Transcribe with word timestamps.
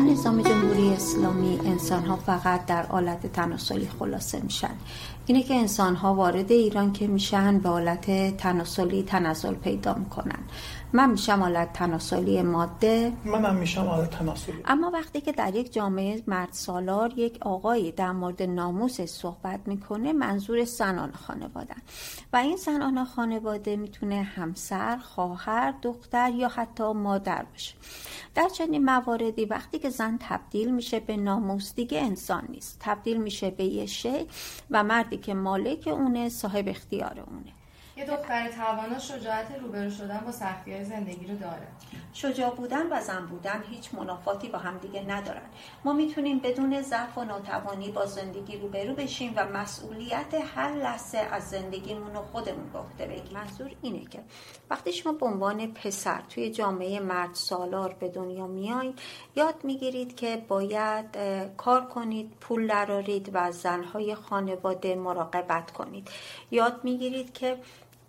نظام 0.00 0.42
جمهوری 0.42 0.88
اسلامی 0.88 1.60
انسان 1.64 2.06
ها 2.06 2.16
فقط 2.16 2.66
در 2.66 2.86
آلت 2.86 3.32
تناسلی 3.32 3.88
خلاصه 3.98 4.40
میشن. 4.40 4.74
اینه 5.26 5.42
که 5.42 5.54
انسان 5.54 5.96
ها 5.96 6.14
وارد 6.14 6.52
ایران 6.52 6.92
که 6.92 7.06
میشن 7.06 7.58
به 7.58 7.68
آلت 7.68 8.36
تناسلی 8.36 9.02
تنزل 9.02 9.54
پیدا 9.54 9.94
می‌کنن. 9.94 10.38
من 10.92 11.10
میشم 11.10 11.42
آلت 11.42 11.72
تناسلی 11.72 12.42
ماده. 12.42 13.12
منم 13.24 13.56
میشم 13.56 13.88
آلت 13.88 14.10
تناسلی. 14.10 14.54
اما 14.64 14.90
وقتی 14.90 15.20
که 15.20 15.32
در 15.32 15.54
یک 15.54 15.72
جامعه 15.72 16.22
مرد 16.26 16.48
سالار 16.52 17.12
یک 17.16 17.38
آقایی 17.40 17.92
در 17.92 18.12
مورد 18.12 18.42
ناموس 18.42 19.00
صحبت 19.00 19.60
می‌کنه 19.66 20.12
منظور 20.12 20.64
زنان 20.64 21.12
خانواده. 21.12 21.74
و 22.32 22.36
این 22.36 22.56
زنان 22.56 23.04
خانواده 23.04 23.76
می‌تونه 23.76 24.22
همسر، 24.22 24.96
خواهر، 24.96 25.74
دختر 25.82 26.30
یا 26.30 26.48
حتی 26.48 26.92
مادر 26.92 27.44
باشه. 27.52 27.74
در 28.34 28.48
چنین 28.48 28.84
مواردی 28.84 29.44
وقتی 29.44 29.78
که 29.78 29.87
زن 29.90 30.18
تبدیل 30.20 30.74
میشه 30.74 31.00
به 31.00 31.16
ناموس 31.16 31.74
دیگه 31.74 32.00
انسان 32.00 32.44
نیست. 32.48 32.76
تبدیل 32.80 33.16
میشه 33.16 33.50
به 33.50 33.64
یه 33.64 33.86
شی 33.86 34.26
و 34.70 34.84
مردی 34.84 35.16
که 35.16 35.34
مالک 35.34 35.88
اونه 35.88 36.28
صاحب 36.28 36.68
اختیار 36.68 37.20
اونه. 37.20 37.52
یه 37.96 38.04
دختر 38.04 38.48
توانا 38.48 38.98
شجاعت 38.98 39.46
روبرو 39.60 39.90
شدن 39.90 40.20
با 40.26 40.32
سختی 40.32 40.72
های 40.72 40.84
زندگی 40.84 41.26
رو 41.26 41.36
داره. 41.36 41.68
شجاع 42.22 42.50
بودن 42.50 42.92
و 42.92 43.00
زن 43.00 43.26
بودن 43.26 43.64
هیچ 43.70 43.94
منافاتی 43.94 44.48
با 44.48 44.58
هم 44.58 44.78
دیگه 44.78 45.02
ندارن. 45.02 45.48
ما 45.84 45.92
می‌تونیم 45.92 46.38
بدون 46.38 46.82
ضعف 46.82 47.18
و 47.18 47.24
ناتوانی 47.24 47.90
با 47.90 48.06
زندگی 48.06 48.56
روبرو 48.56 48.94
بشیم 48.94 49.32
و 49.36 49.46
مسئولیت 49.46 50.34
هر 50.54 50.72
لحظه 50.74 51.18
از 51.18 51.50
زندگیمون 51.50 52.14
رو 52.14 52.22
خودمون 52.22 52.68
به 52.72 52.78
عهده 52.78 53.06
بگیریم. 53.06 53.32
منظور 53.32 53.70
اینه 53.82 54.04
که 54.04 54.20
وقتی 54.70 54.92
شما 54.92 55.12
به 55.12 55.26
عنوان 55.26 55.66
پسر 55.66 56.22
توی 56.28 56.50
جامعه 56.50 57.00
مرد 57.00 57.34
سالار 57.34 57.96
به 58.00 58.08
دنیا 58.08 58.46
میایید 58.46 58.98
یاد 59.36 59.54
می‌گیرید 59.64 60.16
که 60.16 60.44
باید 60.48 61.18
کار 61.56 61.84
کنید 61.86 62.32
پول 62.40 62.66
درارید 62.66 63.30
و 63.32 63.52
زنهای 63.52 64.14
خانواده 64.14 64.94
مراقبت 64.94 65.70
کنید. 65.70 66.08
یاد 66.50 66.80
می‌گیرید 66.82 67.32
که 67.32 67.56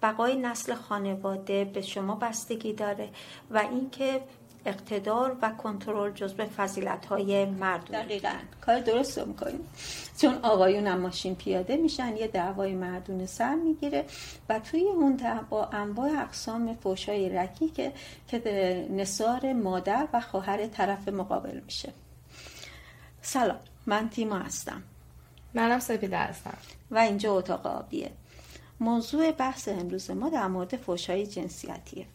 بقای 0.02 0.36
نسل 0.36 0.73
خانواده 0.75 1.66
به 1.66 1.81
شما 1.81 2.16
بستگی 2.16 2.73
داره 2.73 3.09
و 3.52 3.58
اینکه 3.58 4.22
اقتدار 4.66 5.38
و 5.42 5.50
کنترل 5.50 6.11
جزء 6.11 6.45
فضیلت 6.45 7.05
های 7.05 7.45
مردم 7.45 8.02
دقیقا. 8.02 8.33
کار 8.61 8.80
درست 8.80 9.20
رو 9.20 9.25
می‌کنیم. 9.25 9.67
چون 10.17 10.39
آقایون 10.44 10.88
هم 10.88 11.00
ماشین 11.00 11.36
پیاده 11.36 11.77
میشن 11.77 12.17
یه 12.17 12.27
دعوای 12.27 12.75
مردونه 12.75 13.25
سر 13.25 13.55
می‌گیره 13.55 14.05
و 14.50 14.59
توی 14.59 14.83
اون 14.83 15.16
دعوا 15.16 15.66
انواع 15.66 16.09
اقسام 16.22 16.75
فوشای 16.75 17.30
رکی 17.30 17.70
که 17.70 17.94
که 18.27 18.88
نصار 18.92 19.53
مادر 19.53 20.08
و 20.14 20.22
خواهر 20.22 20.67
طرف 20.67 21.08
مقابل 21.08 21.59
میشه. 21.66 21.94
سلام. 23.22 23.59
من 23.86 24.09
تیما 24.09 24.39
هستم. 24.39 24.83
منم 25.53 25.80
سپیده 25.80 26.17
هستم. 26.17 26.58
و 26.92 26.97
اینجا 26.97 27.33
اتاق 27.33 27.67
آبیه. 27.67 28.11
موضوع 28.80 29.32
بحث 29.32 29.68
امروز 29.68 30.12
ما 30.12 30.30
در 30.30 30.48
مورد 30.48 30.78
فوشای 30.78 31.28
جنسیتیه. 31.28 32.06